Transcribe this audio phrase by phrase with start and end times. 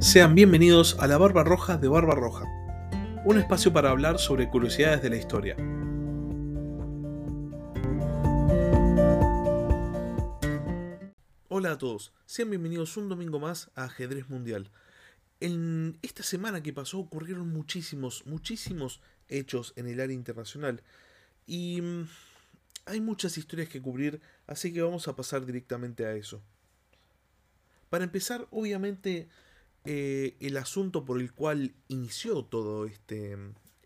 [0.00, 2.46] Sean bienvenidos a la Barba Roja de Barba Roja,
[3.26, 5.56] un espacio para hablar sobre curiosidades de la historia.
[11.48, 14.70] Hola a todos, sean bienvenidos un domingo más a Ajedrez Mundial.
[15.38, 20.82] En esta semana que pasó ocurrieron muchísimos, muchísimos hechos en el área internacional
[21.46, 22.08] y mm,
[22.86, 26.40] hay muchas historias que cubrir, así que vamos a pasar directamente a eso.
[27.90, 29.28] Para empezar, obviamente,
[29.84, 33.36] eh, el asunto por el cual inició todo este,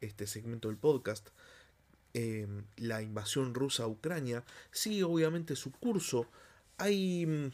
[0.00, 1.28] este segmento del podcast,
[2.14, 6.26] em, la invasión rusa a Ucrania, sigue obviamente su curso.
[6.78, 7.52] Hay mm,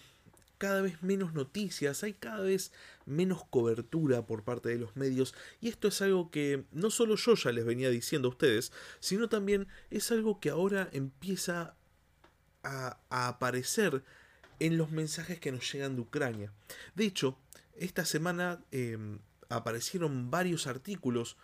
[0.59, 2.73] cada vez menos noticias, hay cada vez
[3.07, 7.35] menos cobertura por parte de los medios y esto es algo que no solo yo
[7.35, 11.75] ya les venía diciendo a ustedes, sino también es algo que ahora empieza
[12.63, 14.05] a, a aparecer
[14.61, 16.52] en los mensajes que nos llegan de Ucrania.
[16.95, 17.38] De hecho,
[17.77, 19.18] esta semana em,
[19.49, 21.37] aparecieron varios artículos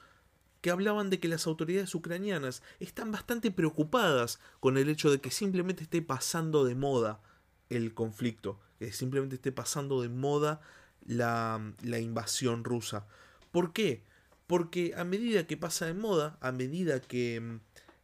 [0.60, 5.30] que hablaban de que las autoridades ucranianas están bastante preocupadas con el hecho de que
[5.30, 7.20] simplemente esté pasando de moda
[7.69, 10.60] el conflicto, que simplemente esté pasando de moda
[11.04, 13.06] la, invasión rusa.
[13.52, 14.02] ¿Por qué?
[14.47, 17.60] Porque a medida que pasa de moda, a medida que em,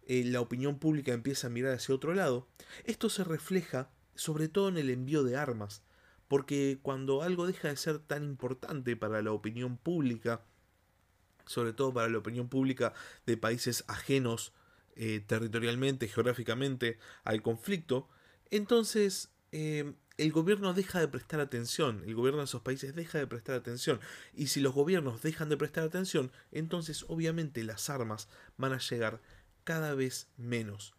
[0.07, 2.49] eh, la opinión pública empieza a mirar hacia otro lado,
[2.85, 5.83] esto se refleja sobre todo en el envío de armas
[6.33, 10.41] porque cuando algo deja de ser tan importante para la opinión pública,
[11.45, 12.95] sobre todo para la opinión pública
[13.27, 14.55] de países ajenos
[14.97, 18.09] eh, territorialmente, geográficamente al conflicto,
[18.51, 23.27] entonces eh, el gobierno deja de prestar atención, el gobierno de esos países deja de
[23.27, 24.01] prestar atención,
[24.33, 29.21] y si los gobiernos dejan de prestar atención, entonces obviamente las armas van a llegar
[29.65, 30.95] cada vez menos.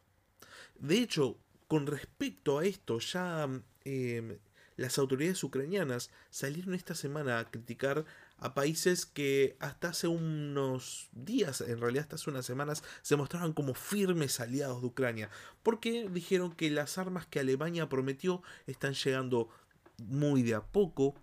[0.75, 3.49] De hecho, con respecto a esto, ya
[3.83, 4.37] eh,
[4.77, 8.05] las autoridades ucranianas salieron esta semana a criticar
[8.37, 13.53] a países que hasta hace unos días, en realidad hasta hace unas semanas, se mostraban
[13.53, 15.29] como firmes aliados de Ucrania,
[15.61, 19.49] porque dijeron que las armas que Alemania prometió están llegando
[19.97, 21.15] muy de a poco,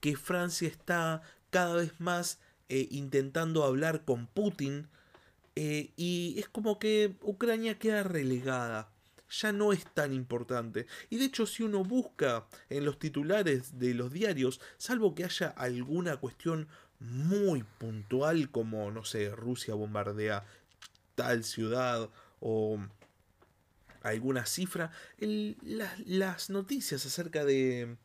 [0.00, 2.38] que Francia está cada vez más
[2.68, 4.88] eh, intentando hablar con Putin,
[5.56, 8.92] eh, y es como que Ucrania queda relegada
[9.30, 10.86] ya no es tan importante.
[11.08, 15.48] Y de hecho, si uno busca en los titulares de los diarios, salvo que haya
[15.48, 16.68] alguna cuestión
[16.98, 20.44] muy puntual como, no sé, Rusia bombardea
[21.14, 22.10] tal ciudad
[22.40, 22.78] o
[24.02, 27.96] alguna cifra, las noticias acerca de,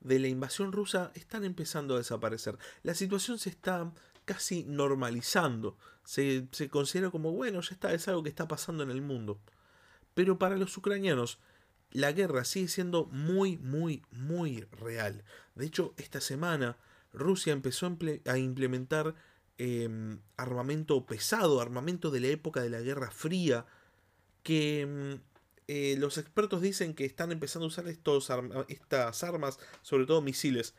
[0.00, 2.58] de la invasión rusa están empezando a desaparecer.
[2.82, 3.92] La situación se está
[4.24, 5.76] casi normalizando.
[6.04, 9.40] Se, se considera como, bueno, ya está, es algo que está pasando en el mundo.
[10.20, 11.38] Pero para los ucranianos,
[11.92, 15.24] la guerra sigue siendo muy, muy, muy real.
[15.54, 16.76] De hecho, esta semana
[17.14, 17.90] Rusia empezó
[18.26, 19.14] a implementar
[19.56, 23.64] em, armamento pesado, armamento de la época de la Guerra Fría,
[24.42, 25.20] que em,
[25.68, 28.30] eh, los expertos dicen que están empezando a usar estos
[28.68, 30.74] estas armas, sobre todo misiles.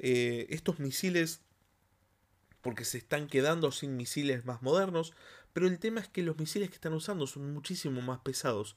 [0.00, 1.40] Eh, estos misiles,
[2.60, 5.14] porque se están quedando sin misiles más modernos,
[5.52, 8.76] pero el tema es que los misiles que están usando son muchísimo más pesados.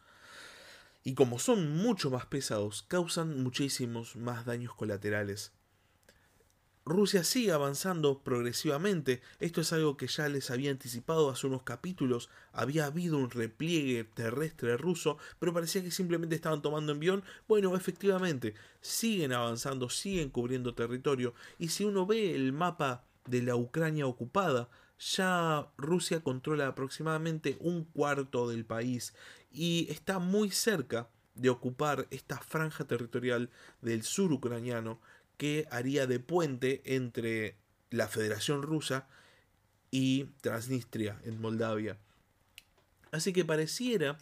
[1.03, 5.52] Y como son mucho más pesados, causan muchísimos más daños colaterales.
[6.88, 9.24] Rusia sigue avanzando progresivamente.
[9.40, 12.30] Esto es algo que ya les había anticipado hace unos capítulos.
[12.53, 17.24] Había habido un repliegue terrestre ruso, pero parecía que simplemente estaban tomando envión.
[17.47, 21.34] Bueno, efectivamente, siguen avanzando, siguen cubriendo territorio.
[21.57, 24.69] Y si uno ve el mapa de la Ucrania ocupada,
[25.00, 29.13] ya Rusia controla aproximadamente un cuarto del país
[29.51, 33.50] y está muy cerca de ocupar esta franja territorial
[33.81, 35.00] del sur ucraniano
[35.38, 37.57] que haría de puente entre
[37.89, 39.07] la Federación Rusa
[39.91, 41.97] y Transnistria en Moldavia.
[43.12, 44.17] Así que pareciera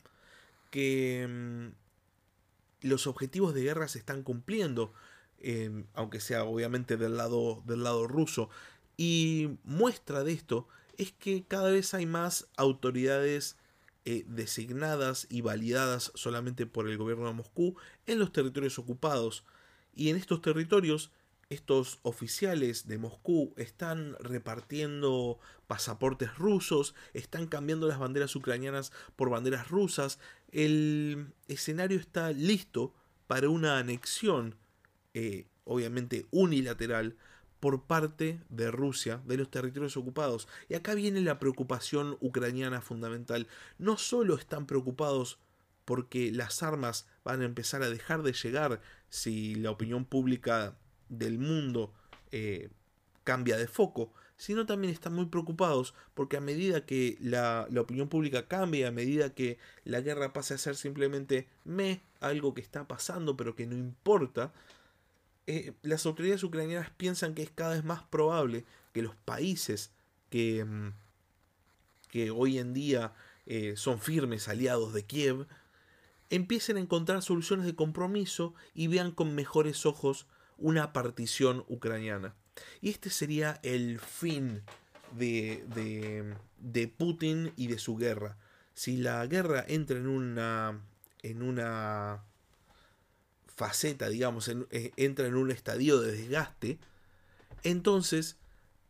[0.71, 4.93] que mm, los objetivos de guerra se están cumpliendo,
[5.39, 8.49] eh, aunque sea obviamente del lado, del lado ruso.
[8.97, 10.67] Y muestra de esto
[10.97, 13.57] es que cada vez hay más autoridades
[14.05, 17.75] eh, designadas y validadas solamente por el gobierno de Moscú
[18.05, 19.45] en los territorios ocupados.
[19.95, 21.11] Y en estos territorios,
[21.49, 29.69] estos oficiales de Moscú están repartiendo pasaportes rusos, están cambiando las banderas ucranianas por banderas
[29.69, 30.19] rusas.
[30.51, 32.93] El escenario está listo
[33.27, 34.55] para una anexión,
[35.13, 37.15] eh, obviamente unilateral,
[37.63, 40.49] por parte de Rusia de los territorios ocupados.
[40.67, 43.47] Y acá viene la preocupación ucraniana fundamental.
[43.77, 45.39] No solo están preocupados
[45.85, 50.75] porque las armas van a empezar a dejar de llegar si la opinión pública
[51.07, 51.93] del mundo
[52.33, 52.69] eh,
[53.23, 58.49] cambia de foco, sino también están muy preocupados porque a medida que la, opinión pública
[58.49, 63.37] cambia, a medida que la guerra pase a ser simplemente me, algo que está pasando
[63.37, 64.51] pero que no importa,
[65.47, 69.91] eh, las autoridades ucranianas piensan que es cada vez más probable que los países
[70.29, 70.93] que, mm,
[72.09, 73.13] que hoy en día
[73.45, 75.47] eh, son firmes aliados de Kiev,
[76.29, 82.35] empiecen a encontrar soluciones de compromiso y vean con mejores ojos una partición ucraniana.
[82.81, 84.61] Y este sería el fin
[85.11, 88.37] de, de, de Putin y de su guerra.
[88.73, 90.79] Si la guerra entra en una,
[91.21, 92.23] en una
[93.55, 96.79] faceta, digamos, eh, entra en un estadio de desgaste,
[97.63, 98.37] entonces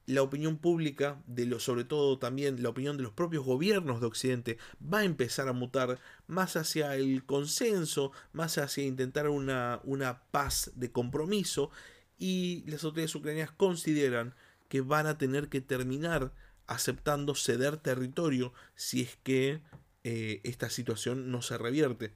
[0.05, 4.57] la opinión pública, de sobre todo también la opinión de los propios gobiernos de Occidente,
[4.81, 10.71] va a empezar a mutar más hacia el consenso, más hacia intentar una, una paz
[10.75, 11.71] de compromiso,
[12.17, 14.33] y las autoridades ucranianas consideran
[14.67, 16.33] que van a tener que terminar
[16.67, 19.61] aceptando ceder territorio si es que
[20.03, 22.13] eh, esta situación no se revierte.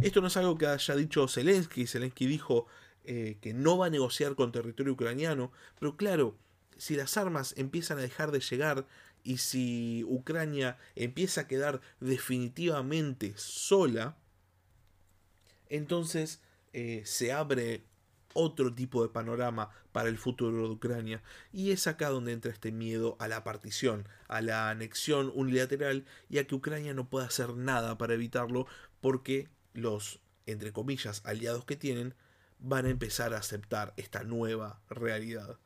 [0.00, 2.66] Esto no es algo que haya dicho Zelensky, Zelensky dijo
[3.04, 6.36] eh, que no va a negociar con territorio ucraniano, pero claro,
[6.76, 8.86] si las armas empiezan a dejar de llegar
[9.22, 14.16] y si Ucrania empieza a quedar definitivamente sola,
[15.68, 16.40] entonces
[16.72, 17.84] eh, se abre
[18.32, 21.22] otro tipo de panorama para el futuro de Ucrania.
[21.52, 26.38] Y es acá donde entra este miedo a la partición, a la anexión unilateral y
[26.38, 28.66] a que Ucrania no pueda hacer nada para evitarlo
[29.00, 32.14] porque los, entre comillas, aliados que tienen
[32.58, 35.58] van a empezar a aceptar esta nueva realidad.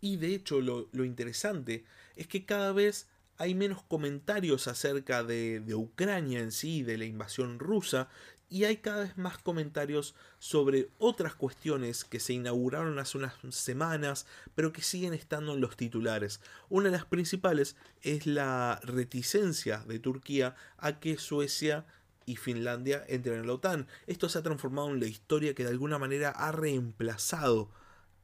[0.00, 1.84] Y de hecho lo, interesante
[2.16, 7.04] es que cada vez hay menos comentarios acerca de, de, Ucrania en sí, de la
[7.04, 8.08] invasión rusa,
[8.48, 14.26] y hay cada vez más comentarios sobre otras cuestiones que se inauguraron hace unas semanas,
[14.54, 16.40] pero que siguen estando en los titulares.
[16.68, 21.86] Una de las principales es la reticencia de Turquía a que Suecia
[22.26, 23.86] y Finlandia entren en la OTAN.
[24.06, 27.70] Esto se ha transformado en la historia que de alguna manera ha reemplazado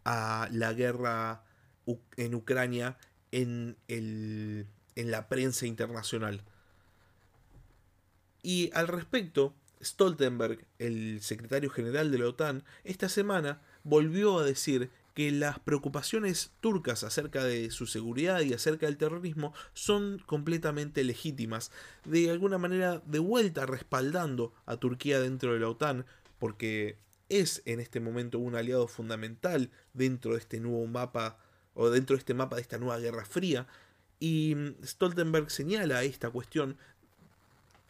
[0.04, 1.44] a la guerra
[2.16, 2.96] en Ucrania
[3.32, 6.42] en, el, en la prensa internacional.
[8.42, 14.90] Y al respecto, Stoltenberg, el secretario general de la OTAN, esta semana volvió a decir
[15.14, 21.70] que las preocupaciones turcas acerca de su seguridad y acerca del terrorismo son completamente legítimas,
[22.04, 26.06] de alguna manera de vuelta respaldando a Turquía dentro de la OTAN,
[26.38, 26.96] porque
[27.28, 31.38] es en este momento un aliado fundamental dentro de este nuevo mapa
[31.74, 33.66] o dentro de este mapa de esta nueva Guerra Fría,
[34.18, 34.54] y
[34.84, 36.76] Stoltenberg señala esta cuestión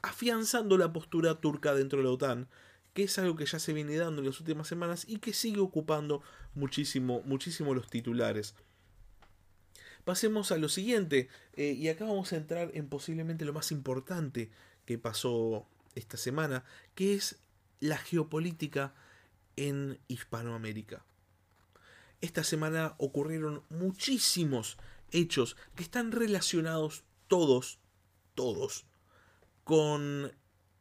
[0.03, 2.49] afianzando la postura turca dentro de la OTAN,
[2.95, 5.61] que es algo que ya se viene dando en las últimas semanas y que sigue
[5.61, 6.23] ocupando
[6.55, 8.55] muchísimo, muchísimo los titulares.
[10.05, 14.51] Pasemos a lo siguiente, eh, y acá vamos a entrar en posiblemente lo más importante
[14.87, 16.65] que pasó esta semana,
[16.95, 17.39] que es
[17.81, 18.95] la geopolítica
[19.57, 21.05] en Hispanoamérica.
[22.21, 24.79] Esta semana ocurrieron muchísimos
[25.11, 27.79] hechos que están relacionados todos,
[28.35, 28.87] todos,
[29.65, 30.33] con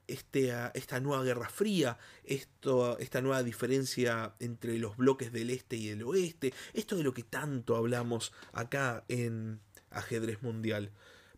[0.09, 5.87] este, esta nueva Guerra Fría, esto, esta nueva diferencia entre los bloques del este y
[5.89, 9.59] del oeste, esto de lo que tanto hablamos acá en
[9.91, 10.91] Ajedrez Mundial.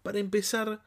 [0.03, 0.83] Para empezar,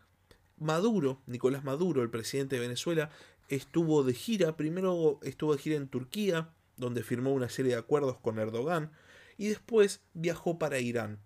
[0.59, 3.11] Maduro, Nicolás Maduro, el presidente de Venezuela,
[3.49, 8.19] estuvo de gira, primero estuvo de gira en Turquía, donde firmó una serie de acuerdos
[8.19, 8.91] con Erdogan,
[9.37, 11.21] y después viajó para Irán.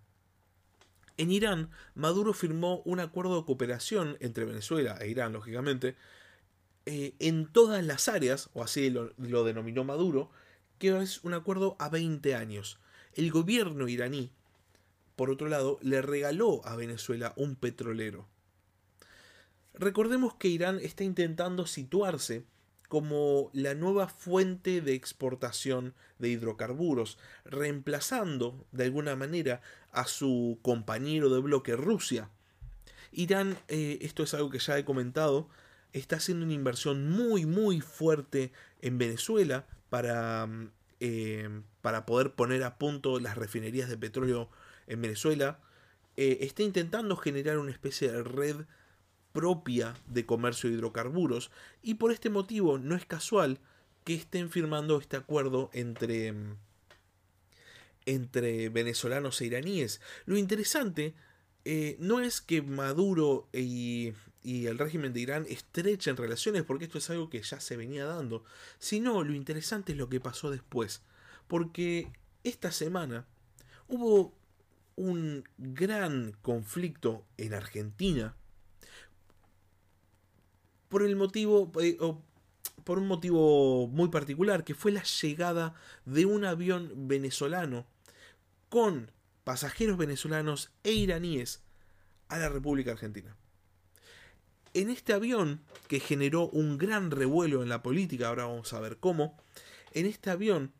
[1.17, 5.95] En Irán, Maduro firmó un acuerdo de cooperación entre Venezuela e Irán, lógicamente,
[6.91, 10.31] eh, en todas las áreas, o así lo, lo denominó Maduro,
[10.79, 12.79] que es un acuerdo a 20 años.
[13.13, 14.31] El gobierno iraní,
[15.15, 18.27] por otro lado, le regaló a Venezuela un petrolero.
[19.75, 22.43] Recordemos que Irán está intentando situarse
[22.87, 31.29] como la nueva fuente de exportación de hidrocarburos, reemplazando de alguna manera a su compañero
[31.29, 32.31] de bloque Rusia.
[33.11, 35.49] Irán, eh, esto es algo que ya he comentado,
[35.93, 42.63] está haciendo una inversión muy muy fuerte en Venezuela para, mm, eh, para poder poner
[42.63, 44.49] a punto las refinerías de petróleo
[44.87, 45.59] en Venezuela.
[46.17, 48.65] Eh, está intentando generar una especie de red
[49.31, 53.59] propia de comercio de hidrocarburos y por este motivo no es casual
[54.03, 56.33] que estén firmando este acuerdo entre,
[58.05, 60.01] entre venezolanos e iraníes.
[60.25, 61.13] Lo interesante
[61.65, 66.97] eh, no es que Maduro y, y el régimen de Irán estrechen relaciones, porque esto
[66.97, 68.43] es algo que ya se venía dando,
[68.77, 71.01] sino lo interesante es lo que pasó después,
[71.47, 72.11] porque
[72.43, 73.25] esta semana
[73.87, 74.33] hubo
[74.95, 78.35] un gran conflicto en Argentina
[80.89, 81.97] por el motivo eh,
[82.83, 87.85] por un motivo muy particular que fue la llegada de un avión venezolano
[88.67, 89.11] con
[89.43, 91.61] pasajeros venezolanos e iraníes
[92.27, 93.35] a la República Argentina.
[94.73, 98.97] En este avión, que generó un gran revuelo en la política, ahora vamos a ver
[98.97, 99.35] cómo,
[99.93, 100.71] en este avión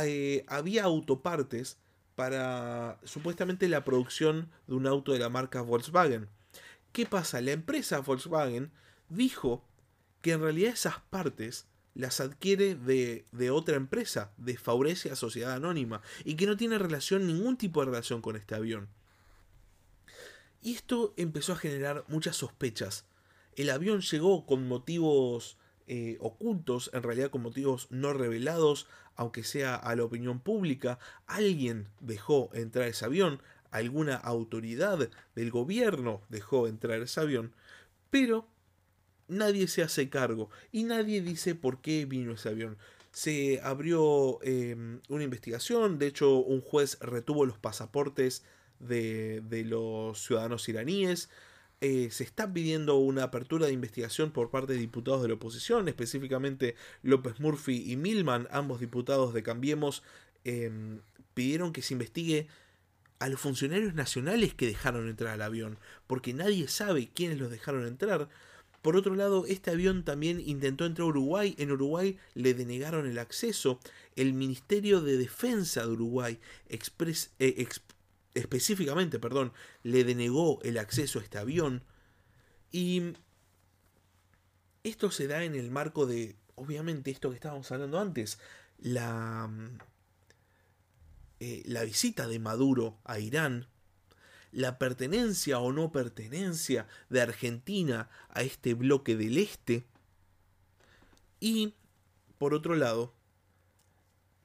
[0.00, 1.78] eh, había autopartes
[2.14, 6.28] para supuestamente la producción de un auto de la marca Volkswagen.
[6.92, 7.40] ¿Qué pasa?
[7.40, 8.70] La empresa Volkswagen
[9.08, 9.64] dijo
[10.20, 16.00] que en realidad esas partes las adquiere de, de, otra empresa, de Faurecia Sociedad Anónima,
[16.24, 18.88] y que no tiene relación, ningún tipo de relación con este avión.
[20.62, 23.04] Y esto empezó a generar muchas sospechas.
[23.56, 29.74] El avión llegó con motivos eh, ocultos, en realidad con motivos no revelados, aunque sea
[29.74, 30.98] a la opinión pública.
[31.26, 33.42] Alguien dejó entrar ese avión,
[33.72, 37.52] alguna autoridad del gobierno dejó entrar ese avión,
[38.10, 38.46] pero
[39.26, 42.78] nadie se hace cargo y nadie dice por qué vino ese avión.
[43.10, 48.44] Se abrió em, una investigación, de hecho un juez retuvo los pasaportes
[48.82, 51.30] de, los ciudadanos iraníes.
[51.80, 55.88] Eh, se está pidiendo una apertura de investigación por parte de diputados de la oposición,
[55.88, 60.04] específicamente López Murphy y Milman, ambos diputados de Cambiemos,
[60.44, 61.00] em,
[61.34, 62.46] pidieron que se investigue
[63.18, 67.86] a los funcionarios nacionales que dejaron entrar al avión, porque nadie sabe quiénes los dejaron
[67.86, 68.28] entrar.
[68.82, 71.54] Por otro lado, este avión también intentó entrar a Uruguay.
[71.56, 73.78] En Uruguay le denegaron el acceso.
[74.16, 77.66] El Ministerio de Defensa de Uruguay eh,
[78.34, 81.84] específicamente, perdón, le denegó el acceso a este avión.
[82.70, 83.14] Y
[84.84, 88.38] esto se da en el marco de, obviamente, esto que estábamos hablando antes,
[88.78, 89.50] la,
[91.40, 93.68] eh, la visita de Maduro a Irán,
[94.50, 99.84] la pertenencia o no pertenencia de Argentina a este bloque del este.
[101.40, 101.74] Y,
[102.38, 103.14] por otro lado,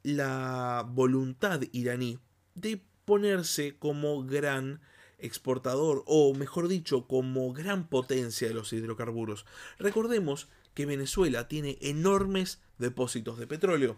[0.03, 2.19] la voluntad iraní
[2.55, 4.81] de ponerse como gran
[5.17, 9.45] exportador o mejor dicho como gran potencia de los hidrocarburos.
[9.79, 13.97] Recordemos que Venezuela tiene enormes depósitos de petróleo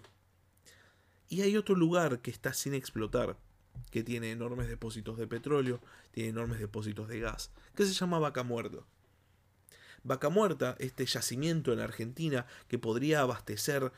[1.27, 3.35] y hay otro lugar que está sin explotar
[3.89, 8.43] que tiene enormes depósitos de petróleo, tiene enormes depósitos de gas, que se llama Vaca
[8.43, 8.77] Muerta.
[10.03, 13.91] Vaca Muerta, este yacimiento en Argentina que podría abastecer,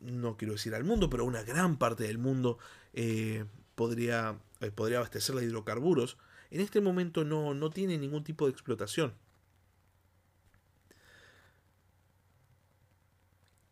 [0.00, 2.58] no quiero decir al mundo, pero una gran parte del mundo
[2.92, 3.46] eh,
[3.82, 6.16] podría, eh, podría abastecer de hidrocarburos,
[6.52, 9.12] en este momento no, no tiene ningún tipo de explotación.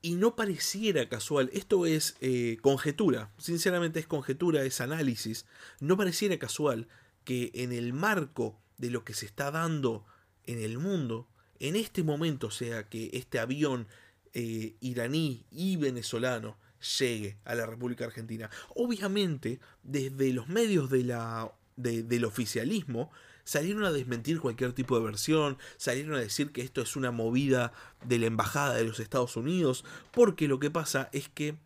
[0.02, 5.45] y no pareciera casual, esto es eh, conjetura, sinceramente es conjetura, es análisis,
[5.79, 6.88] no pareciera casual
[7.25, 10.07] que en el marco de lo que se está dando
[10.47, 13.88] en el mundo, en este momento sea que este avión
[14.33, 16.57] eh, iraní y venezolano
[16.99, 18.50] llegue a la República Argentina.
[18.75, 23.10] Obviamente, desde los medios de la, del oficialismo,
[23.44, 27.72] salieron a desmentir cualquier tipo de versión, salieron a decir que esto es una movida
[28.04, 31.56] de la Embajada de los Estados Unidos, porque lo que pasa es que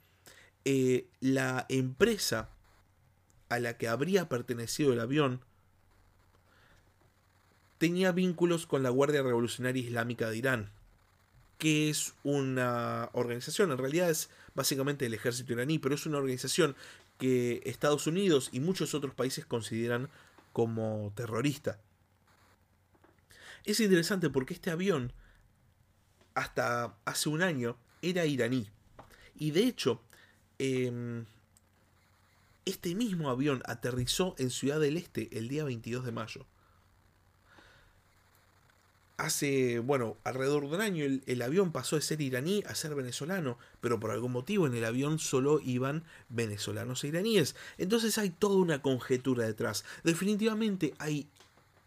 [0.64, 2.49] eh, la empresa
[3.50, 5.40] a la que habría pertenecido el avión
[7.78, 10.71] tenía vínculos con la Guardia Revolucionaria Islámica de Irán,
[11.59, 16.77] que es una organización, en realidad es básicamente el ejército iraní, pero es una organización
[17.19, 20.09] que Estados Unidos y muchos otros países consideran
[20.53, 21.81] como terrorista.
[23.65, 25.13] Es interesante porque este avión,
[26.35, 28.69] hasta hace un año, era iraní.
[29.37, 30.03] Y de hecho,
[30.59, 31.25] em,
[32.65, 36.47] este mismo avión aterrizó en Ciudad del Este el día 22 de mayo.
[39.16, 43.59] Hace, bueno, alrededor de un año el, avión pasó de ser iraní a ser venezolano,
[43.80, 47.54] pero por algún motivo en el avión solo iban venezolanos e iraníes.
[47.78, 49.85] Entonces hay toda una conjetura detrás.
[50.02, 51.28] Definitivamente hay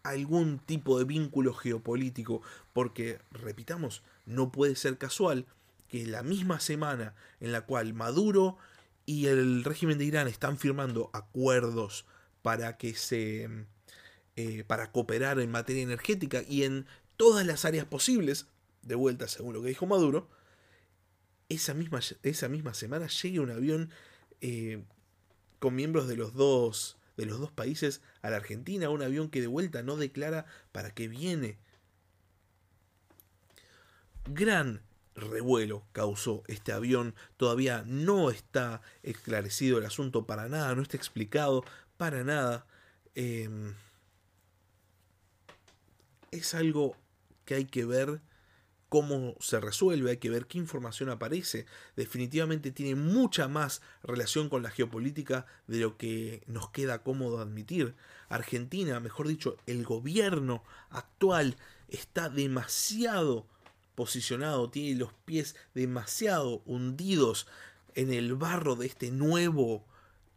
[0.03, 2.41] algún tipo de vínculo geopolítico,
[2.72, 5.46] porque, repitamos, no puede ser casual
[5.89, 8.57] que la misma semana en la cual Maduro
[9.05, 12.05] y el régimen de Irán están firmando acuerdos
[12.41, 13.50] para que se
[14.39, 16.86] eh, para cooperar en materia energética y en
[17.18, 18.48] todas las áreas posibles,
[18.84, 20.30] de vuelta según lo que dijo Maduro,
[21.50, 23.90] esa misma, esa misma semana llegue un avión
[24.42, 24.84] eh,
[25.60, 29.42] con miembros de los dos de los dos países a la Argentina, un avión que
[29.42, 31.58] de vuelta no declara para qué viene.
[34.26, 34.84] Gran
[35.16, 37.16] revuelo causó este avión.
[37.36, 41.66] Todavía no está esclarecido el asunto para nada, no está explicado
[41.98, 42.68] para nada.
[43.16, 43.74] Em,
[46.30, 46.96] es algo
[47.48, 48.22] que hay que ver
[48.89, 51.66] cómo se resuelve, hay que ver qué información aparece.
[51.96, 57.96] Definitivamente tiene mucha más relación con la geopolítica de lo que nos queda cómodo admitir.
[58.30, 63.48] Argentina, mejor dicho, el gobierno actual está demasiado
[63.96, 67.48] posicionado, tiene los pies demasiado hundidos
[67.96, 69.86] en el barro de este nuevo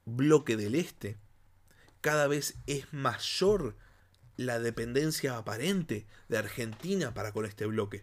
[0.06, 1.18] bloque del este.
[2.00, 3.76] Cada vez es mayor
[4.40, 8.02] la dependencia aparente de Argentina para con este bloque.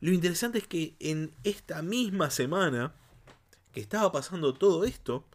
[0.00, 2.94] Lo interesante es que en esta misma semana
[3.72, 5.26] que estaba pasando todo esto,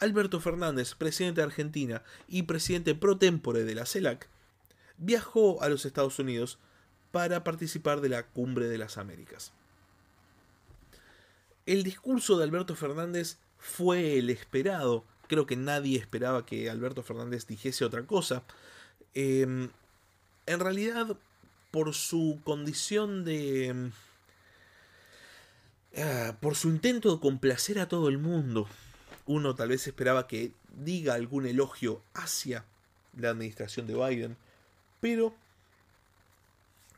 [0.00, 4.28] Alberto Fernández, presidente de Argentina y presidente pro tempore de la CELAC,
[4.98, 6.58] viajó a los Estados Unidos
[7.10, 9.52] para participar de la Cumbre de las Américas.
[11.64, 15.06] El discurso de Alberto Fernández fue el esperado.
[15.28, 18.42] Creo que nadie esperaba que Alberto Fernández dijese otra cosa.
[19.14, 19.70] Em,
[20.46, 21.16] en realidad,
[21.70, 23.66] por su condición de...
[23.66, 23.92] Em,
[25.96, 28.68] ah, por su intento de complacer a todo el mundo,
[29.26, 32.64] uno tal vez esperaba que diga algún elogio hacia
[33.16, 34.36] la administración de Biden,
[35.00, 35.34] pero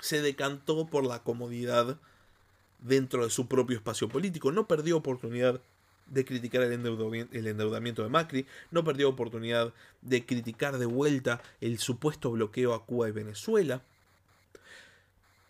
[0.00, 1.99] se decantó por la comodidad
[2.80, 4.52] dentro de su propio espacio político.
[4.52, 5.61] No perdió oportunidad
[6.06, 12.30] de criticar el endeudamiento, de Macri, no perdió oportunidad de criticar de vuelta el supuesto
[12.30, 13.82] bloqueo a Cuba y Venezuela.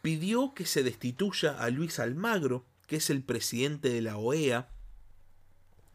[0.03, 4.69] Pidió que se destituya a Luis Almagro, que es el presidente de la OEA.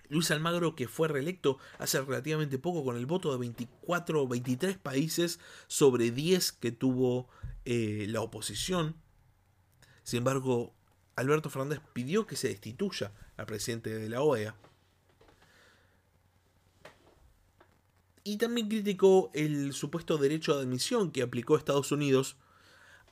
[0.10, 4.78] Luis Almagro que fue reelecto hace relativamente poco con el voto de 24 o 23
[4.78, 7.30] países sobre 10 que tuvo
[7.64, 8.96] eh, la oposición.
[10.04, 10.74] Sin embargo,
[11.16, 14.56] Alberto Fernández pidió que se destituya al presidente de la OEA.
[18.24, 22.38] Y también criticó el supuesto derecho de admisión que aplicó Estados Unidos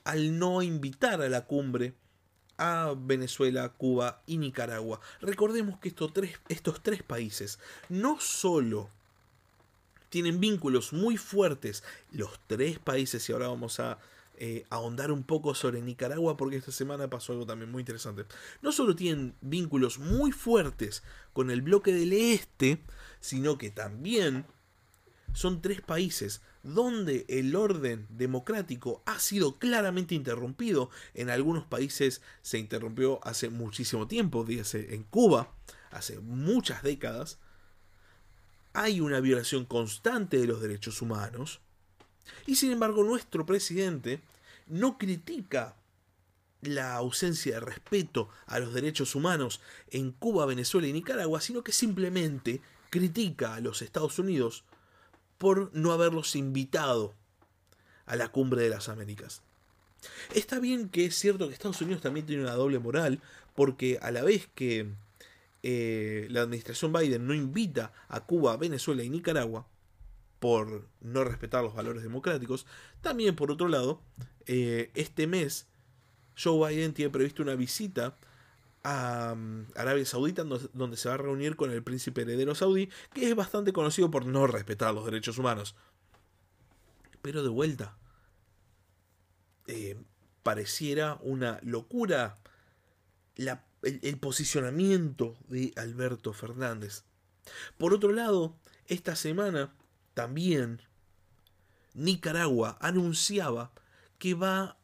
[0.04, 1.94] al no invitar a la cumbre
[2.58, 5.00] a Venezuela, Cuba y Nicaragua.
[5.20, 7.58] Recordemos que estos tres, estos tres países
[7.88, 8.90] no solo
[10.10, 11.82] tienen vínculos muy fuertes,
[12.12, 13.98] los tres países, y ahora vamos a
[14.42, 18.24] eh, ahondar un poco sobre Nicaragua porque esta semana pasó algo también muy interesante.
[18.62, 21.02] No solo tienen vínculos muy fuertes
[21.34, 22.82] con el bloque del este,
[23.20, 24.46] sino que también
[25.34, 30.88] son tres países donde el orden democrático ha sido claramente interrumpido.
[31.12, 35.52] En algunos países se interrumpió hace muchísimo tiempo, dígase en Cuba,
[35.90, 37.38] hace muchas décadas.
[38.72, 41.60] Hay una violación constante de los derechos humanos.
[42.46, 44.20] Y sin embargo, nuestro presidente
[44.66, 45.76] no critica
[46.62, 51.72] la ausencia de respeto a los derechos humanos en Cuba, Venezuela y Nicaragua, sino que
[51.72, 54.64] simplemente critica a los Estados Unidos
[55.38, 57.14] por no haberlos invitado
[58.04, 59.42] a la cumbre de las Américas.
[60.34, 63.20] Está bien que es cierto que Estados Unidos también tiene una doble moral,
[63.54, 64.88] porque a la vez que
[65.62, 69.66] eh, la administración Biden no invita a Cuba, Venezuela y Nicaragua,
[70.40, 72.66] por no respetar los valores democráticos.
[73.00, 74.02] También, por otro lado,
[74.46, 75.68] eh, este mes
[76.42, 78.16] Joe Biden tiene previsto una visita
[78.82, 83.28] a um, Arabia Saudita donde se va a reunir con el príncipe heredero saudí, que
[83.28, 85.76] es bastante conocido por no respetar los derechos humanos.
[87.20, 87.98] Pero de vuelta,
[89.66, 89.98] eh,
[90.42, 92.38] pareciera una locura
[93.82, 97.04] el posicionamiento de Alberto Fernández.
[97.78, 99.74] Por otro lado, esta semana
[100.14, 100.82] también
[101.94, 103.70] Nicaragua anunciaba
[104.18, 104.76] que va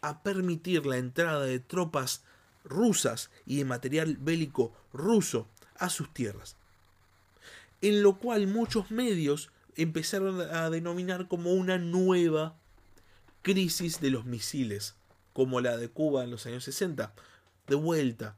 [0.00, 2.22] a permitir la entrada de tropas
[2.64, 5.48] rusas y de material bélico ruso
[5.78, 6.56] a sus tierras.
[7.80, 12.56] En lo cual muchos medios empezaron a denominar como una nueva
[13.42, 14.96] crisis de los misiles,
[15.32, 17.12] como la de Cuba en los años 60.
[17.66, 18.36] De vuelta,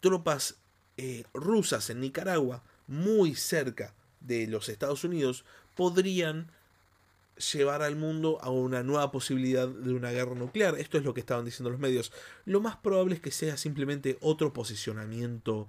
[0.00, 0.56] tropas
[0.96, 5.44] eh, rusas en Nicaragua, muy cerca de los Estados Unidos,
[5.78, 6.50] podrían
[7.52, 10.76] llevar al mundo a una nueva posibilidad de una guerra nuclear.
[10.76, 12.10] Esto es lo que estaban diciendo los medios.
[12.46, 15.68] Lo más probable es que sea simplemente otro posicionamiento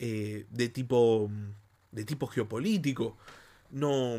[0.00, 1.30] eh, de, tipo,
[1.92, 3.16] de tipo geopolítico.
[3.70, 4.18] No,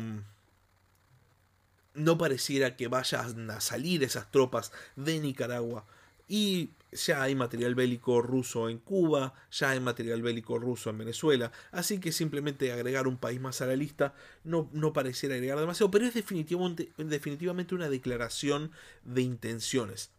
[1.92, 5.84] no pareciera que vayan a salir esas tropas de Nicaragua.
[6.28, 11.52] Y ya hay material bélico ruso en Cuba, ya hay material bélico ruso en Venezuela,
[11.70, 15.90] así que simplemente agregar un país más a la lista no, no pareciera agregar demasiado,
[15.90, 18.72] pero es definitivamente, definitivamente una declaración
[19.04, 20.10] de intenciones.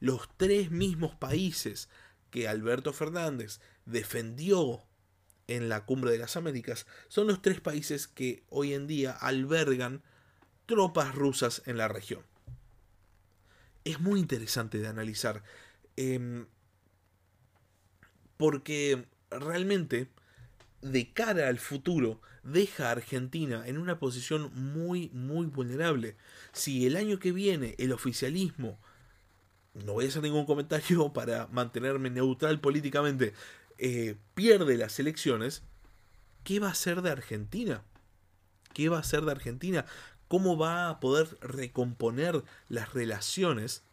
[0.00, 1.88] los tres mismos países
[2.30, 4.82] que Alberto Fernández defendió
[5.46, 10.02] en la cumbre de las Américas son los tres países que hoy en día albergan
[10.66, 12.22] tropas rusas en la región.
[13.84, 15.42] Es muy interesante de analizar
[15.96, 16.46] em,
[18.36, 20.08] porque realmente
[20.82, 26.16] de cara al futuro deja a Argentina en una posición muy muy vulnerable.
[26.52, 28.78] Si el año que viene el oficialismo
[29.74, 33.34] no voy a hacer ningún comentario para mantenerme neutral políticamente,
[33.78, 35.62] eh, pierde las elecciones,
[36.44, 37.82] ¿qué va a hacer de Argentina?
[38.72, 39.84] ¿Qué va a hacer de Argentina?
[40.28, 43.84] ¿Cómo va a poder recomponer las relaciones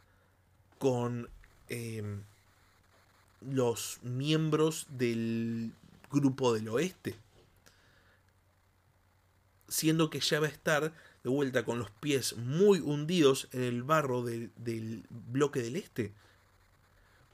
[0.77, 1.29] con
[1.71, 2.23] em,
[3.41, 5.71] los miembros del
[6.11, 7.15] grupo del oeste?
[9.67, 13.83] Siendo que ya va a estar de vuelta con los pies muy hundidos en el
[13.83, 16.11] barro del bloque del este,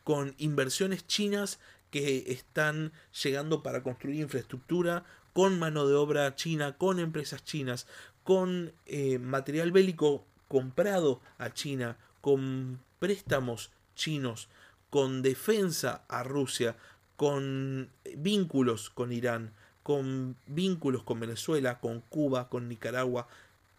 [0.04, 2.92] con inversiones chinas que están
[3.24, 7.88] llegando para construir infraestructura, con mano de obra china, con empresas chinas,
[8.24, 14.48] con eh, material bélico comprado a China, con préstamos chinos,
[14.90, 16.78] con defensa a Rusia,
[17.18, 19.52] con vínculos con Irán,
[19.84, 23.28] con vínculos con Venezuela, con Cuba, con Nicaragua,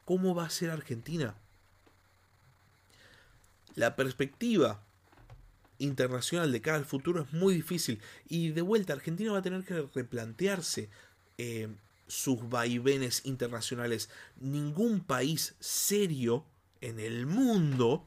[0.09, 1.35] ¿Cómo va a ser Argentina?
[3.75, 4.83] La perspectiva
[5.77, 9.65] internacional de cara al futuro es muy difícil y de vuelta Argentina va a tener
[9.65, 10.89] que replantearse
[11.37, 11.69] eh,
[12.07, 14.09] sus vaivenes internacionales.
[14.41, 16.47] Ningún país serio
[16.81, 18.07] en el mundo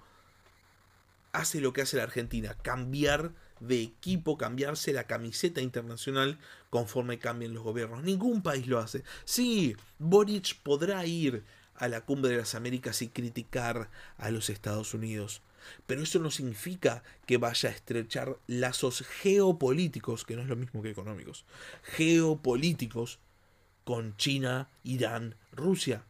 [1.33, 6.39] hace lo que hace la Argentina, cambiar de equipo, cambiarse la camiseta internacional
[6.69, 8.03] conforme cambien los gobiernos.
[8.03, 9.03] Ningún país lo hace.
[9.23, 11.43] Sí, Boric podrá ir
[11.75, 15.41] a la cumbre de las Américas y criticar a los Estados Unidos.
[15.85, 20.81] Pero eso no significa que vaya a estrechar lazos geopolíticos, que no es lo mismo
[20.81, 21.45] que económicos,
[21.83, 23.19] geopolíticos
[23.83, 26.03] con China, Irán, Rusia.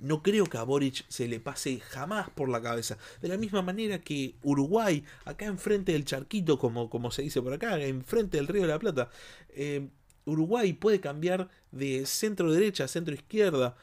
[0.00, 2.98] No creo que a Boric se le pase jamás por la cabeza.
[3.20, 7.52] De la misma manera que Uruguay, acá enfrente del charquito, como, como se dice por
[7.52, 9.10] acá, enfrente del Río de la Plata,
[9.50, 9.88] eh,
[10.24, 13.76] Uruguay puede cambiar de centro derecha a centro izquierda,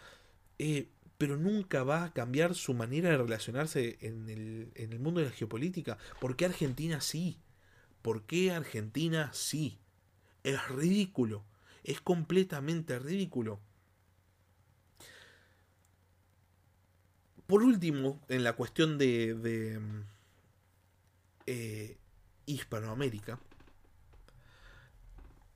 [0.60, 5.20] eh, pero nunca va a cambiar su manera de relacionarse en el, en el mundo
[5.20, 5.98] de la geopolítica.
[6.20, 7.40] ¿Por qué Argentina sí?
[8.02, 9.80] ¿Por qué Argentina sí?
[10.44, 11.46] Es ridículo.
[11.84, 13.60] Es completamente ridículo.
[17.48, 19.80] Por último, en la cuestión de, de
[21.46, 21.98] eh,
[22.46, 23.40] Hispanoamérica,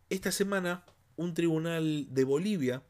[0.09, 0.85] esta semana
[1.17, 2.83] un tribunal de Bolivia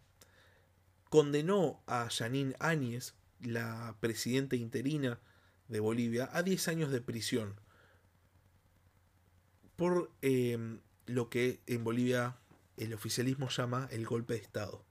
[1.10, 5.20] condenó a Janine Áñez, la presidenta interina
[5.68, 7.56] de Bolivia, a 10 años de prisión
[9.76, 12.38] por em, lo que en Bolivia
[12.78, 14.86] el oficialismo llama el golpe de Estado.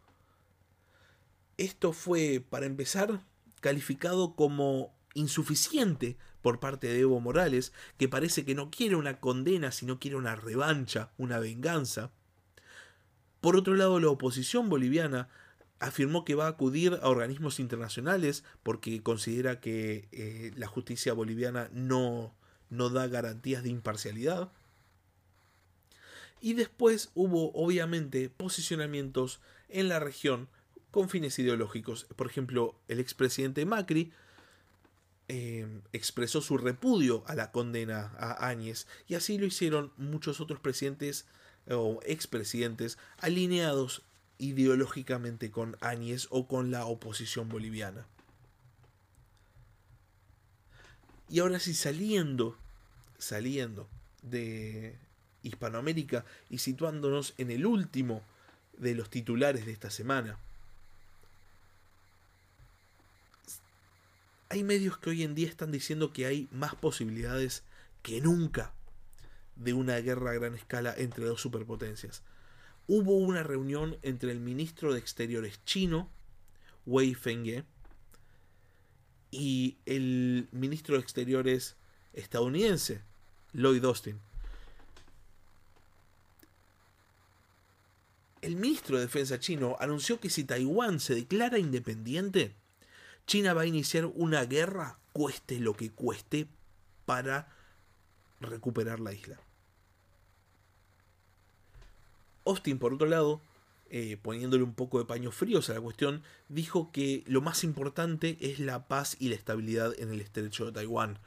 [1.59, 3.21] Esto fue, para empezar,
[3.61, 9.73] calificado como insuficiente por parte de Evo Morales, que parece que no quiere una condena,
[9.73, 12.11] sino quiere una revancha, una venganza.
[13.41, 15.29] Por otro lado, la oposición boliviana
[15.79, 21.71] afirmó que va a acudir a organismos internacionales porque considera que eh, la justicia boliviana
[21.73, 22.35] no,
[22.69, 24.53] no da garantías de imparcialidad.
[26.43, 30.49] Y después hubo obviamente posicionamientos en la región
[30.91, 32.07] con fines ideológicos.
[32.17, 34.13] Por ejemplo, el expresidente Macri
[35.29, 40.61] eh, expresó su repudio a la condena a Áñez y así lo hicieron muchos otros
[40.61, 41.27] presidentes
[41.69, 44.03] o expresidentes alineados
[44.39, 48.07] ideológicamente con Áñez o con la oposición boliviana.
[51.29, 52.59] Y ahora sí, saliendo,
[53.19, 53.89] saliendo
[54.23, 54.99] de
[55.45, 58.23] Hispanoamérica y situándonos en el último
[58.77, 60.39] de los titulares de esta semana.
[64.51, 67.63] Hay medios que hoy en día están diciendo que hay más posibilidades
[68.03, 68.75] que nunca
[69.57, 72.23] de una guerra a gran escala entre dos superpotencias
[72.93, 76.11] hubo una reunión entre el ministro de Exteriores chino,
[76.87, 77.63] Wei Fenghe,
[79.31, 81.77] y el ministro de Exteriores
[82.15, 83.01] estadounidense,
[83.53, 84.19] Lloyd Austin.
[88.43, 92.57] El ministro de Defensa chino anunció que si Taiwán se declara independiente,
[93.31, 96.49] China va a iniciar una guerra, cueste lo que cueste,
[97.07, 97.47] para
[98.41, 99.39] recuperar la isla.
[102.45, 103.41] Austin, por otro lado,
[103.89, 108.37] eh, poniéndole un poco de paños fríos a la cuestión, dijo que lo más importante
[108.41, 111.21] es la paz y la estabilidad en el estrecho de Taiwán.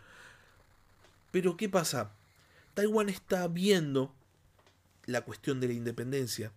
[1.32, 2.12] Pero ¿qué pasa?
[2.74, 4.14] Taiwán está viendo
[5.06, 6.52] la cuestión de la independencia.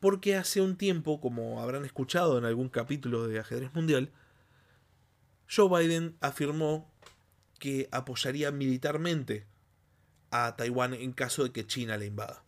[0.00, 4.10] Porque hace un tiempo, como habrán escuchado en algún capítulo de ajedrez mundial,
[5.54, 6.90] Joe Biden afirmó
[7.58, 9.46] que apoyaría militarmente
[10.30, 12.42] a Taiwán en caso de que China le invada.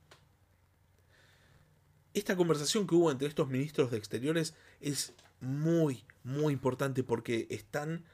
[2.14, 8.05] Esta conversación que hubo entre estos ministros de Exteriores es muy, muy importante porque están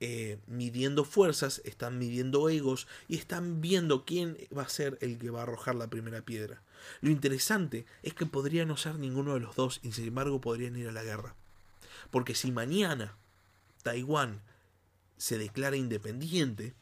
[0.00, 5.30] eh, midiendo fuerzas, están midiendo egos y están viendo quién va a ser el que
[5.30, 6.62] va a arrojar la primera piedra.
[7.00, 10.74] Lo interesante es que podría no ser ninguno de los dos y sin embargo podrían
[10.74, 11.36] ir a la guerra.
[12.10, 13.16] Porque si mañana
[13.82, 14.42] Taiwán
[15.16, 16.74] se declara independiente,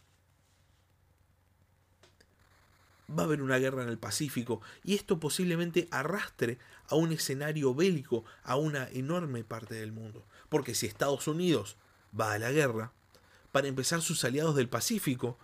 [3.11, 6.59] va a haber una guerra en el Pacífico y esto posiblemente arrastre
[6.89, 10.25] a un escenario bélico a una enorme parte del mundo.
[10.49, 11.77] Porque si Estados Unidos
[12.19, 12.93] va a la guerra,
[13.53, 15.39] para empezar sus aliados del Pacífico,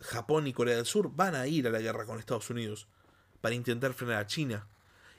[0.00, 2.86] Japón y Corea del Sur van a ir a la guerra con Estados Unidos
[3.40, 4.66] para intentar frenar a China.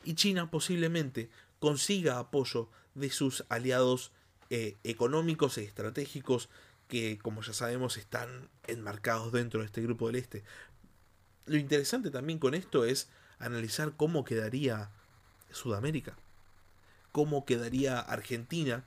[0.04, 4.12] Y China posiblemente consiga apoyo de sus aliados
[4.50, 6.50] eh, económicos y estratégicos
[6.88, 10.44] que, como ya sabemos, están enmarcados dentro de este grupo del Este.
[11.46, 14.90] Lo interesante también con esto es analizar cómo quedaría
[15.52, 16.18] Sudamérica,
[17.12, 18.84] cómo quedaría Argentina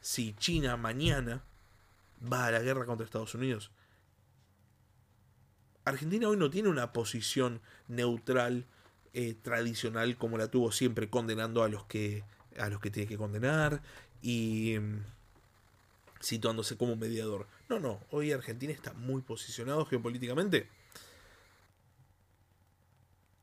[0.00, 1.42] si China mañana
[2.20, 3.70] va a la guerra contra Estados Unidos.
[5.84, 8.66] Argentina hoy no tiene una posición neutral
[9.12, 12.24] eh, tradicional como la tuvo siempre, condenando a los que
[12.58, 13.82] a los que tiene que condenar
[14.24, 15.04] y mm,
[16.18, 17.46] situándose como mediador.
[17.68, 20.66] No, no, hoy Argentina está muy posicionado geopolíticamente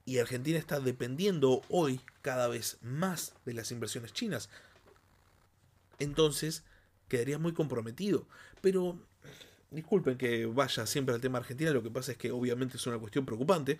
[0.05, 4.49] y Argentina está dependiendo hoy cada vez más de las inversiones chinas.
[5.99, 6.63] Entonces,
[7.07, 8.25] quedaría muy comprometido.
[8.61, 8.97] Pero,
[9.69, 12.97] disculpen que vaya siempre al tema Argentina, lo que pasa es que obviamente es una
[12.97, 13.77] cuestión preocupante.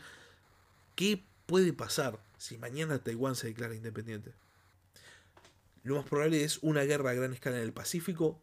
[0.96, 4.32] ¿Qué puede pasar si mañana Taiwán se declara independiente?
[5.84, 8.40] Lo más probable es una guerra a gran escala en el Pacífico.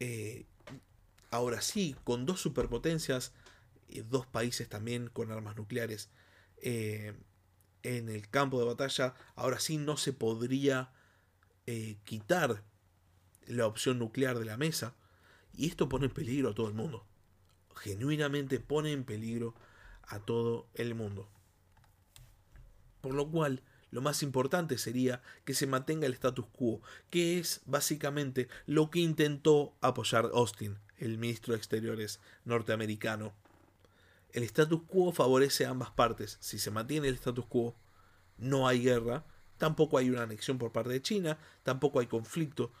[0.00, 0.46] Eh,
[1.30, 3.32] ahora sí, con dos superpotencias,
[3.88, 6.08] eh, dos países también con armas nucleares
[6.62, 7.12] eh,
[7.82, 10.90] en el campo de batalla, ahora sí no se podría
[12.04, 12.62] quitar
[13.46, 14.94] la opción nuclear de la mesa.
[15.54, 17.06] Y esto pone en peligro a todo el mundo.
[17.76, 19.54] Genuinamente pone en peligro
[20.02, 21.28] a todo el mundo.
[23.00, 23.62] Por lo cual,
[23.92, 28.98] lo más importante sería que se mantenga el status quo, que es básicamente lo que
[28.98, 33.34] intentó apoyar Austin, el ministro de Exteriores norteamericano,
[34.32, 36.38] el status quo favorece a ambas partes.
[36.40, 37.76] Si se mantiene el status quo,
[38.38, 39.24] no hay guerra,
[39.58, 42.72] tampoco hay una anexión por parte de China, tampoco hay conflicto.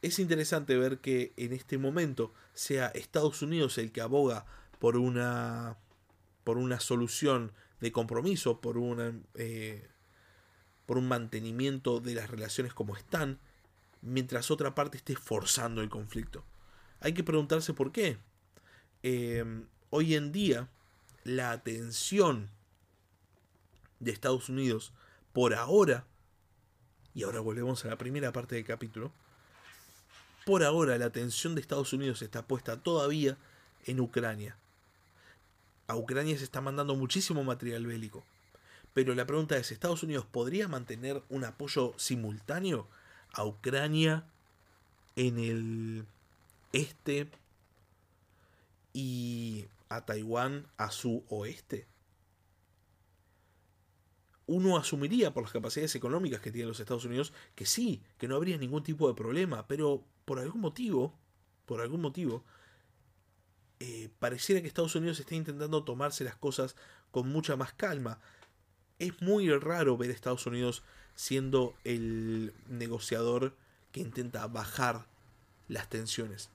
[0.00, 4.46] Es interesante ver que en este momento sea Estados Unidos el que aboga
[4.78, 5.76] por una
[6.44, 9.88] por una solución de compromiso, por una eh,
[10.86, 13.40] por un mantenimiento de las relaciones como están,
[14.02, 16.44] mientras otra parte esté forzando el conflicto.
[17.00, 18.18] Hay que preguntarse por qué.
[19.02, 19.44] Eh,
[19.90, 20.68] hoy en día
[21.24, 22.50] la atención
[23.98, 24.92] de Estados Unidos
[25.32, 26.06] por ahora,
[27.14, 29.12] y ahora volvemos a la primera parte del capítulo,
[30.46, 33.36] por ahora la atención de Estados Unidos está puesta todavía
[33.86, 34.56] en Ucrania.
[35.92, 38.24] A Ucrania se está mandando muchísimo material bélico.
[38.94, 42.88] Pero la pregunta es, ¿Estados Unidos podría mantener un apoyo simultáneo
[43.34, 44.24] a Ucrania
[45.16, 46.06] en el
[46.72, 47.28] este
[48.94, 51.86] y a Taiwán a su oeste.
[54.46, 58.36] Uno asumiría por las capacidades económicas que tienen los Estados Unidos que sí, que no
[58.36, 61.12] habría ningún tipo de problema, pero por algún motivo,
[61.66, 62.44] por algún motivo,
[63.84, 66.76] eh, pareciera que Estados Unidos está intentando tomarse las cosas
[67.10, 68.20] con mucha más calma.
[69.00, 70.84] Es muy raro ver a Estados Unidos
[71.16, 73.56] siendo el negociador
[73.90, 75.04] que intenta bajar
[75.66, 76.48] las tensiones.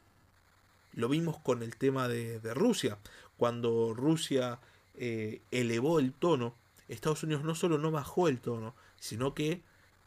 [0.94, 2.98] Lo vimos con el tema de, Rusia.
[3.36, 4.62] Cuando Rusia
[4.96, 6.56] eh, elevó el tono,
[6.88, 9.64] Estados Unidos no solo no bajó el tono, sino que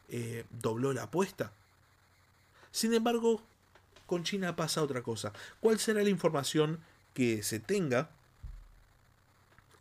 [0.09, 1.53] eh, dobló la apuesta.
[2.71, 3.43] Sin embargo,
[4.07, 5.33] con China pasa otra cosa.
[5.59, 6.79] ¿Cuál será la información
[7.13, 8.11] que se tenga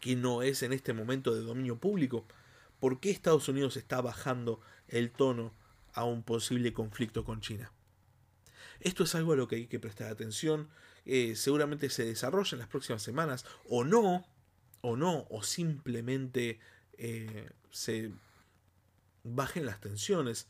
[0.00, 2.24] que no es en este momento de dominio público?
[2.80, 5.52] ¿Por qué Estados Unidos está bajando el tono
[5.92, 7.70] a un posible conflicto con China?
[8.80, 10.68] Esto es algo a lo que hay que prestar atención.
[11.04, 14.26] Eh, seguramente se desarrolla en las próximas semanas, o no,
[14.80, 16.58] o no, o simplemente
[16.96, 18.10] eh, se
[19.24, 20.48] bajen las tensiones.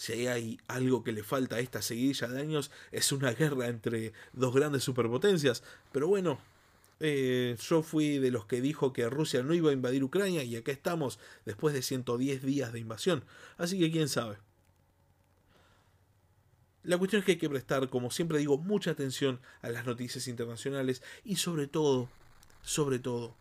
[0.00, 4.14] Si hay algo que le falta a esta seguidilla de años, es una guerra entre
[4.32, 5.62] dos grandes superpotencias.
[5.92, 6.38] Pero bueno,
[7.00, 10.56] eh, yo fui de los que dijo que Rusia no iba a invadir Ucrania y
[10.56, 13.24] acá estamos después de 110 días de invasión.
[13.58, 14.38] Así que quién sabe.
[16.82, 20.28] La cuestión es que hay que prestar, como siempre digo, mucha atención a las noticias
[20.28, 22.08] internacionales y sobre todo,
[22.62, 23.34] sobre todo,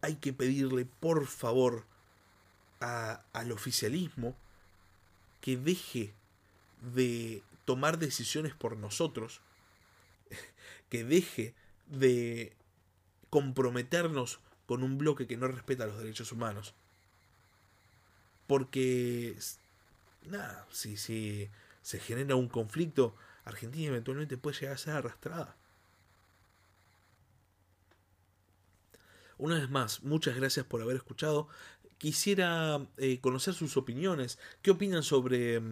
[0.00, 1.84] hay que pedirle por favor
[2.80, 4.36] al oficialismo
[5.44, 6.14] que deje
[6.80, 9.42] de tomar decisiones por nosotros,
[10.88, 11.54] que deje
[11.84, 12.56] de
[13.28, 16.72] comprometernos con un bloque que no respeta los derechos humanos.
[18.46, 19.36] Porque,
[20.22, 21.50] nada, si, si
[21.82, 25.56] se genera un conflicto, Argentina eventualmente puede llegar a ser arrastrada.
[29.36, 31.48] Una vez más, muchas gracias por haber escuchado.
[32.04, 34.38] Quisiera eh, conocer sus opiniones.
[34.60, 35.62] ¿Qué opinan sobre,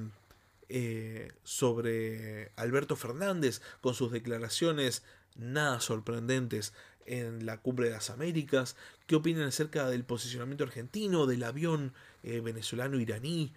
[0.70, 5.02] eh, sobre Alberto Fernández con sus declaraciones
[5.36, 6.72] nada sorprendentes
[7.04, 8.76] en la cumbre de las Américas.
[9.06, 11.92] ¿Qué opinan acerca del posicionamiento argentino, del avión
[12.22, 13.52] eh, venezolano-iraní?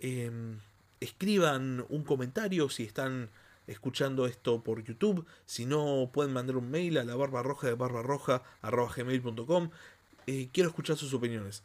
[0.00, 0.60] Em,
[1.00, 3.28] escriban un comentario si están
[3.66, 5.26] escuchando esto por YouTube.
[5.46, 9.70] Si no, pueden mandar un mail a la barba roja de barbarroja gmail.com.
[10.28, 11.64] Eh, quiero escuchar sus opiniones.